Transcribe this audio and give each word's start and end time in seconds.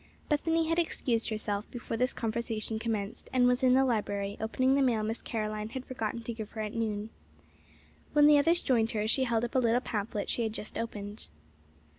Bethany 0.29 0.67
had 0.67 0.79
excused 0.79 1.29
herself 1.29 1.69
before 1.69 1.95
this 1.95 2.11
conversation 2.11 2.79
commenced, 2.79 3.29
and 3.31 3.45
was 3.45 3.61
in 3.61 3.75
the 3.75 3.85
library, 3.85 4.35
opening 4.39 4.73
the 4.73 4.81
mail 4.81 5.03
Miss 5.03 5.21
Caroline 5.21 5.69
had 5.69 5.85
forgotten 5.85 6.23
to 6.23 6.33
give 6.33 6.49
her 6.53 6.61
at 6.61 6.73
noon. 6.73 7.11
When 8.13 8.25
the 8.25 8.39
others 8.39 8.63
joined 8.63 8.93
her, 8.93 9.07
she 9.07 9.25
held 9.25 9.45
up 9.45 9.53
a 9.53 9.59
little 9.59 9.79
pamphlet 9.79 10.27
she 10.27 10.41
had 10.41 10.53
just 10.53 10.75
opened. 10.75 11.27